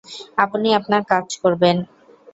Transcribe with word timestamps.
আপনি 0.37 0.67
আপনার 0.79 1.01
কাজ 1.11 1.27
করবেন। 1.43 1.77